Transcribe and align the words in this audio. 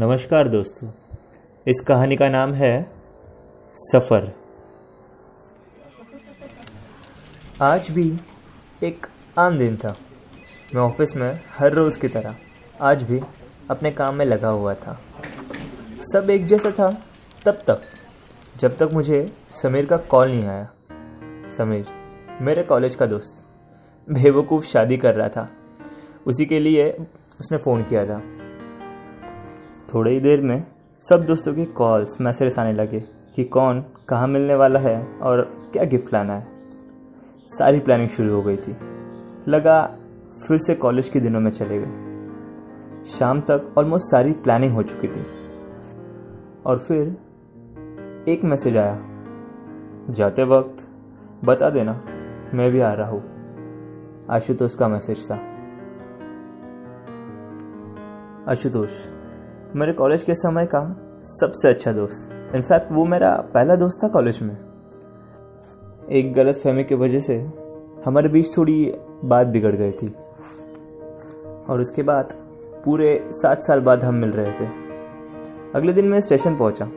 नमस्कार 0.00 0.48
दोस्तों, 0.48 0.88
इस 1.66 1.80
कहानी 1.80 2.16
का 2.16 2.28
नाम 2.28 2.52
है 2.52 2.90
सफ़र। 3.76 4.32
आज 7.62 7.90
भी 7.90 8.16
एक 8.82 9.06
आम 9.38 9.58
दिन 9.58 9.76
था। 9.76 9.94
मैं 10.74 10.82
ऑफ़िस 10.82 11.16
में 11.16 11.40
हर 11.58 11.72
रोज़ 11.72 11.98
की 11.98 12.08
तरह 12.08 12.36
आज 12.80 13.02
भी 13.02 13.20
अपने 13.70 13.90
काम 13.90 14.14
में 14.14 14.24
लगा 14.24 14.48
हुआ 14.48 14.74
था। 14.74 14.98
सब 16.14 16.30
एक 16.30 16.46
जैसा 16.46 16.70
था 16.70 16.90
तब 17.44 17.62
तक, 17.66 17.80
जब 18.56 18.76
तक 18.76 18.90
मुझे 18.92 19.32
समीर 19.62 19.86
का 19.86 19.96
कॉल 19.96 20.28
नहीं 20.28 20.46
आया। 20.46 20.68
समीर, 21.48 21.86
मेरे 22.40 22.62
कॉलेज 22.62 22.94
का 22.94 23.06
दोस्त, 23.06 23.46
बेवकूफ़ 24.08 24.66
शादी 24.66 24.96
कर 24.96 25.14
रहा 25.14 25.28
था। 25.28 25.48
उसी 26.26 26.46
के 26.46 26.60
लिए 26.60 26.90
उसने 27.40 27.58
फ़ोन 27.58 27.82
किया 27.82 28.06
था। 28.06 28.22
थोड़ी 29.94 30.10
ही 30.10 30.20
देर 30.20 30.40
में 30.40 30.66
सब 31.08 31.26
दोस्तों 31.26 31.54
के 31.54 31.64
कॉल्स 31.64 32.20
मैसेज 32.20 32.58
आने 32.58 32.72
लगे 32.72 33.00
कि 33.36 33.44
कौन 33.44 33.84
कहाँ 34.08 34.28
मिलने 34.28 34.54
वाला 34.54 34.80
है 34.80 35.18
और 35.18 35.42
क्या 35.72 35.84
गिफ्ट 35.84 36.12
लाना 36.12 36.34
है। 36.34 36.46
सारी 37.46 37.80
प्लानिंग 37.80 38.08
शुरू 38.08 38.34
हो 38.34 38.42
गई 38.42 38.56
थी। 38.56 38.76
लगा 39.48 39.96
फिर 40.48 40.58
से 40.58 40.74
कॉलेज 40.74 41.08
के 41.08 41.20
दिनों 41.20 41.40
में 41.40 41.50
चले 41.50 41.78
गए। 41.78 42.10
शाम 43.04 43.40
तक 43.40 43.74
ऑलमोस्ट 43.78 44.10
सारी 44.10 44.32
प्लानिंग 44.32 44.74
हो 44.74 44.82
चुकी 44.82 45.08
थी। 45.08 45.26
और 46.66 46.78
फिर 46.78 47.16
एक 48.28 48.44
मैसेज 48.44 48.76
आया। 48.76 48.98
जाते 50.10 50.44
वक्त 50.44 50.88
बता 51.44 51.70
देना, 51.70 51.92
मैं 52.54 52.70
भी 52.70 52.80
आ 52.80 52.92
रहा 52.92 53.08
हूँ। 53.10 53.22
आशुतोष 54.30 54.74
का 54.74 54.88
मैसेज 54.88 55.30
था। 55.30 55.34
आशुतोष। 58.52 59.19
मेरे 59.76 59.92
कॉलेज 59.92 60.22
के 60.22 60.34
समय 60.34 60.66
का 60.66 60.96
सबसे 61.22 61.68
अच्छा 61.68 61.92
दोस्त। 61.92 62.52
इनफैक्ट 62.54 62.92
वो 62.92 63.04
मेरा 63.04 63.44
पहला 63.54 63.76
दोस्त 63.76 64.04
था 64.04 64.08
कॉलेज 64.08 64.38
में। 64.42 64.56
एक 66.10 66.34
गलत 66.34 66.56
फहमी 66.56 66.84
की 66.84 66.94
वजह 66.94 67.20
से 67.20 67.50
हमारे 68.04 68.28
बीच 68.28 68.56
थोड़ी 68.56 68.94
बात 69.24 69.46
बिगड़ 69.46 69.74
गई 69.76 69.92
थी। 69.92 70.14
और 71.68 71.80
उसके 71.80 72.02
बाद 72.02 72.32
पूरे 72.84 73.24
सात 73.30 73.62
साल 73.62 73.80
बाद 73.80 74.04
हम 74.04 74.14
मिल 74.14 74.30
रहे 74.30 74.52
थे। 74.52 74.66
अगले 75.74 75.92
दिन 75.92 76.04
मैं 76.04 76.20
स्टेशन 76.20 76.56
पहुँचा। 76.56 76.90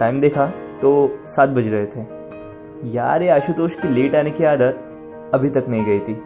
टाइम 0.00 0.20
देखा 0.20 0.46
तो 0.82 1.18
सात 1.26 1.48
बज 1.48 1.68
रहे 1.68 1.86
थे। 1.86 2.00
यार, 2.88 3.22
ये 3.22 3.28
आशुतोष 3.28 3.74
की 3.74 3.88
लेट 3.88 4.14
आने 4.14 4.30
की 4.30 4.44
आदत 4.44 4.80
अभी 5.34 5.50
तक 5.50 5.64
नहीं 5.68 5.84
गई 5.84 6.00
थी। 6.00 6.22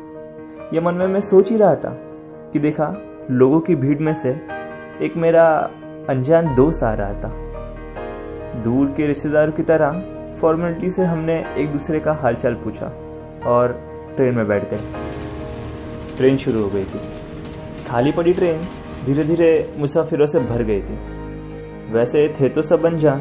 ये 0.74 0.80
मन 0.80 0.94
में 0.94 1.06
मैं 1.06 1.20
सोच 1.20 1.50
ही 1.50 1.56
रहा 1.56 1.74
था 1.74 1.96
कि 2.52 2.58
देखा, 2.58 2.96
लोगों 3.30 3.60
की 3.60 3.74
भीड़ 3.74 3.98
में 3.98 4.14
से 4.14 4.53
एक 5.02 5.16
मेरा 5.16 5.70
अनजान 6.08 6.54
दोस्त 6.54 6.82
आ 6.82 6.94
रहा 6.94 7.14
था। 7.14 7.28
दूर 8.62 8.86
के 8.86 9.06
रिश्तेदारों 9.06 9.52
की 9.52 9.62
तरह 9.62 9.90
फॉर्मेलिटी 10.40 10.88
से 10.90 11.04
हमने 11.04 11.54
एक 11.58 11.72
दूसरे 11.72 12.00
का 12.00 12.12
हालचाल 12.12 12.54
पूछा 12.54 12.86
और 13.46 13.72
ट्रेन 14.16 14.34
में 14.34 14.48
बैठ 14.48 14.70
गए। 14.70 14.80
ट्रेन 16.16 16.36
शुरू 16.36 16.62
हो 16.62 16.68
गई 16.68 16.84
थी। 16.84 17.00
खाली 17.88 18.12
पड़ी 18.12 18.32
ट्रेन 18.32 18.68
धीरे 19.04 19.24
धीरे 19.24 19.74
मुसाफिरों 19.76 20.26
से 20.26 20.40
भर 20.40 20.62
गई 20.62 20.82
थी। 20.82 20.98
वैसे 21.92 22.34
थे 22.40 22.48
तो 22.48 22.62
सब 22.62 22.86
अनजान, 22.86 23.20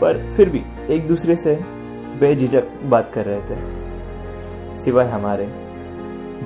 पर 0.00 0.30
फिर 0.36 0.48
भी 0.48 0.62
एक 0.90 1.08
दूसरे 1.08 1.36
से 1.36 1.54
बेझिझक 2.20 2.64
बात 2.84 3.10
कर 3.14 3.24
रहे 3.24 3.40
थे। 3.40 4.76
सिवाय 4.76 5.06
हमारे। 5.06 5.46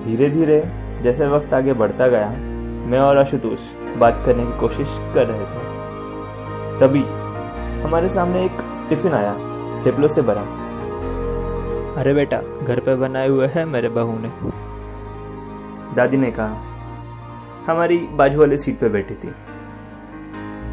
धीरे 0.04 0.30
धीरे 0.30 0.60
जैसे 1.02 1.26
वक्त 1.26 1.54
आगे 1.54 1.72
बढ़ता 1.72 2.08
गया 2.08 2.51
मैं 2.92 3.00
और 3.00 3.18
आशुतोष 3.18 3.58
बात 3.98 4.22
करने 4.26 4.44
की 4.46 4.58
कोशिश 4.60 4.88
कर 5.14 5.26
रहे 5.26 5.44
थे। 5.44 6.80
तभी 6.80 7.02
हमारे 7.82 8.08
सामने 8.08 8.44
एक 8.44 8.58
टिफ़िन 8.88 9.12
आया 9.12 9.32
थेपलों 9.86 10.08
से 10.08 10.22
भरा। 10.22 10.40
अरे 12.00 12.14
बेटा 12.14 12.40
घर 12.40 12.80
पे 12.80 12.96
बनाए 12.96 13.28
हुए 13.28 13.46
है 13.46 13.64
मेरे 13.64 13.88
बहू 13.88 14.18
ने। 14.18 14.30
दादी 15.94 16.16
ने 16.16 16.30
कहा 16.30 17.72
हमारी 17.72 17.98
बाजू 17.98 18.40
वाली 18.40 18.56
सीट 18.56 18.80
पे 18.80 18.88
बैठी 18.88 19.14
थी। 19.14 19.34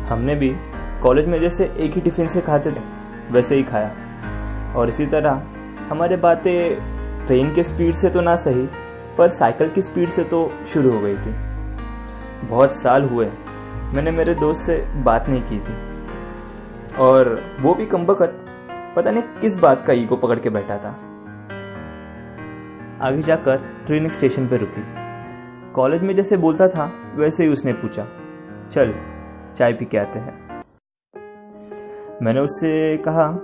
हमने 0.10 0.36
भी 0.36 0.56
कॉलेज 1.02 1.28
में 1.28 1.40
जैसे 1.42 1.72
एक 1.78 1.96
ही 1.96 2.02
टिफ़िन 2.02 2.28
से 2.28 2.42
खाते 2.42 2.72
थे 2.72 2.88
वैसे 3.32 3.56
ही 3.56 3.64
खाया। 3.64 4.74
और 4.76 4.90
इसी 4.90 5.06
तरह 5.06 5.44
हमारे 5.90 6.18
बातें 6.18 7.28
ट्रेन 7.28 7.56
के 7.56 7.64
स्पीड 7.64 7.96
से 7.96 8.10
तो 8.10 8.22
ना 8.22 8.36
सही 8.36 8.70
पर 9.18 9.30
साइकिल 9.30 9.70
की 9.70 9.82
स्पीड 9.82 10.10
से 10.10 10.24
तो 10.24 10.50
शुरू 10.74 10.92
हो 10.92 11.00
गई 11.00 11.16
थी। 11.16 11.49
बहुत 12.44 12.74
साल 12.74 13.04
हुए 13.04 13.26
मैंने 13.94 14.12
मेरे 14.12 14.34
दोस्त 14.36 14.62
से 14.62 14.86
बात 15.04 15.26
नहीं 15.30 15.42
की 15.42 15.60
थी। 15.60 15.90
और 16.96 17.42
वो 17.60 17.74
भी 17.74 17.86
कम 17.86 18.06
वक्त 18.06 18.46
पता 18.96 19.12
नहीं 19.12 19.24
किस 19.24 19.60
बात 19.60 19.86
का 19.88 19.94
ईगो 19.94 20.16
पकड़ 20.16 20.40
के 20.40 20.50
बैठा 20.50 20.78
था। 20.78 20.90
आगे 23.02 23.22
जाकर 23.22 23.58
ट्रेन 23.58 24.10
स्टेशन 24.10 24.48
पर 24.48 24.58
रुकी। 24.58 24.84
कॉलेज 25.72 26.02
में 26.02 26.16
जैसे 26.16 26.38
बोलता 26.38 26.68
था, 26.68 26.92
वैसे 27.16 27.44
ही 27.44 27.50
उसने 27.50 27.74
पूछा, 27.74 28.08
चल, 28.72 28.94
चाय 29.58 29.74
पी 29.74 29.86
के 29.86 29.98
आते 29.98 30.20
हैं। 30.20 30.64
मैंने 32.22 32.40
उससे 32.40 32.98
कहा, 32.98 33.40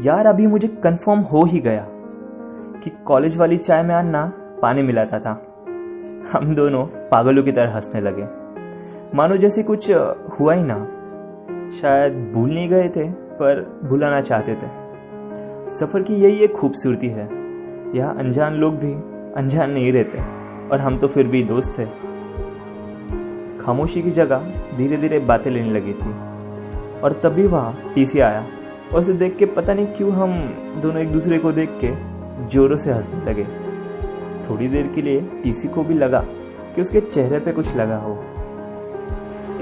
यार, 0.00 0.26
अभी 0.26 0.46
मुझे 0.46 0.68
कंफर्म 0.68 1.20
हो 1.20 1.44
ही 1.44 1.60
गया 1.60 1.86
कि 2.80 2.90
कॉलेज 2.90 3.36
वाली 3.36 3.58
चाय 3.58 3.82
में 3.82 3.94
आना 3.94 4.32
पानी 4.62 4.82
मिलाता 4.82 5.18
था। 5.18 5.45
हम 6.32 6.54
दोनों 6.54 6.86
पागलों 6.86 7.42
की 7.42 7.52
तरह 7.52 7.74
हंसने 7.74 8.00
लगे। 8.00 8.24
मानो 9.16 9.36
जैसे 9.36 9.62
कुछ 9.62 9.90
हुआ 10.40 10.54
ही 10.54 10.62
ना। 10.64 10.78
शायद 11.80 12.32
भूल 12.34 12.50
नहीं 12.50 12.68
गए 12.68 12.88
थे, 12.88 13.10
पर 13.10 13.80
भुलाना 13.84 14.20
चाहते 14.20 14.54
थे। 14.54 14.68
सफ़र 15.70 16.02
की 16.02 16.14
यही 16.14 16.44
एक 16.44 16.52
खूबसूरती 16.52 17.08
है। 17.08 17.28
यहाँ 17.96 18.16
अनजान 18.16 18.54
लोग 18.54 18.74
भी 18.74 18.92
अनजान 19.36 19.70
नहीं 19.70 19.92
रहते, 19.92 20.18
और 20.68 20.80
हम 20.80 20.98
तो 20.98 21.08
फिर 21.08 21.26
भी 21.26 21.42
दोस्त 21.42 21.78
थे। 21.78 21.86
खामोशी 23.58 24.02
की 24.02 24.10
जगह 24.10 24.52
धीरे 24.76 24.96
धीरे 24.96 25.18
बातें 25.18 25.50
लेने 25.50 25.70
लगी 25.70 25.92
थी, 25.92 26.10
और 27.00 27.20
तभी 27.24 27.46
वहाँ 27.46 27.92
टीसी 27.94 28.20
आया, 28.20 28.46
और 28.94 29.00
उसे 29.00 29.12
देख 29.12 29.36
के 29.36 29.46
पता 29.46 29.74
नहीं 29.74 29.86
क्यों 29.86 30.12
हम 30.12 30.34
दोनों 30.82 31.02
एक 31.02 31.12
दूसरे 31.12 31.38
को 31.38 31.52
देख 31.52 31.78
के 31.84 31.90
जोरों 32.46 32.76
से 32.76 32.92
हंसने 32.92 33.30
लगे। 33.30 33.46
थोड़ी 34.50 34.68
देर 34.68 34.86
के 34.94 35.02
लिए 35.02 35.20
टीसी 35.42 35.68
को 35.68 35.82
भी 35.82 35.94
लगा 35.94 36.20
कि 36.74 36.82
उसके 36.82 37.00
चेहरे 37.00 37.38
पे 37.38 37.52
कुछ 37.52 37.76
लगा 37.76 37.96
हो। 37.96 38.14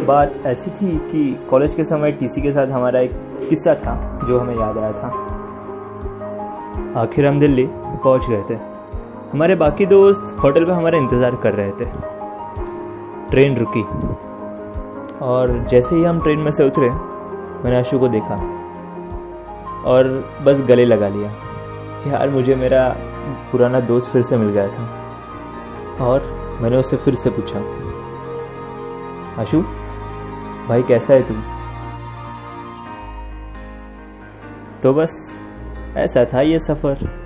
बात 0.07 0.35
ऐसी 0.47 0.71
थी 0.71 0.97
कि 1.11 1.23
कॉलेज 1.51 1.75
के 1.75 1.85
समय 1.85 2.13
टीसी 2.13 2.41
के 2.43 2.53
साथ 2.53 2.67
हमारा 2.67 3.01
एक 3.01 3.13
किस्सा 3.49 3.75
था, 3.75 3.95
जो 4.29 4.39
हमें 4.39 4.55
याद 4.55 4.79
आया 4.79 4.93
था। 4.93 5.09
आखिर 7.01 7.27
हम 7.27 7.41
दिल्ली 7.41 7.67
पहुँच 7.69 8.29
गए 8.29 8.43
थे। 8.51 8.59
हमारे 9.33 9.55
बाकी 9.55 9.87
दोस्त 9.87 10.37
होटल 10.43 10.65
पे 10.65 10.73
हमारा 10.73 10.99
इंतज़ार 10.99 11.37
कर 11.37 11.55
रहे 11.55 11.71
थे। 11.71 11.85
ट्रेन 13.31 13.57
रुकी। 13.57 13.83
और 15.23 15.67
जैसे 15.71 15.97
ही 15.97 16.05
हम 16.05 16.21
ट्रेन 16.21 16.39
में 16.39 16.51
से 16.51 16.67
उतरे, 16.67 16.91
मैंने 16.91 17.77
आशु 17.77 17.99
को 17.99 18.09
देखा 18.09 18.35
और 19.87 20.09
बस 20.45 20.63
गले 20.63 20.85
लगा 20.85 21.09
लिया। 21.09 21.31
यार, 22.07 22.31
मुझे 22.31 22.55
मेरा 22.55 22.85
पुराना 23.53 23.81
दोस्त 23.81 24.13
फिर 24.13 24.23
से 24.23 24.37
मिल 24.37 24.49
गया 24.49 24.69
था। 24.69 25.05
और 26.01 26.45
मैंने 26.61 26.77
उससे 26.77 26.97
फिर 26.97 27.15
से 27.15 27.31
पूछा, 27.31 27.59
आशु, 29.43 29.63
भाई 30.69 30.83
कैसा 30.83 31.15
है 31.15 31.23
तू? 31.23 31.35
तो 34.83 34.95
बस 34.95 35.41
ऐसा 35.97 36.25
था 36.25 36.41
ये 36.41 36.59
सफ़र। 36.59 37.24